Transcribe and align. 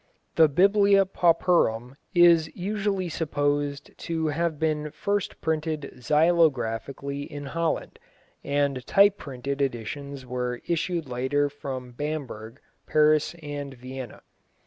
The 0.35 0.47
Biblia 0.49 1.05
Pauperum 1.05 1.95
is 2.15 2.49
usually 2.55 3.07
supposed 3.07 3.95
to 3.99 4.25
have 4.29 4.57
been 4.57 4.89
first 4.89 5.39
printed 5.41 5.91
xylographically 5.97 7.27
in 7.27 7.45
Holland, 7.45 7.99
and 8.43 8.83
type 8.87 9.19
printed 9.19 9.61
editions 9.61 10.25
were 10.25 10.59
issued 10.67 11.07
later 11.07 11.51
from 11.51 11.91
Bamberg, 11.91 12.59
Paris 12.87 13.35
and 13.43 13.75
Vienna. 13.75 14.23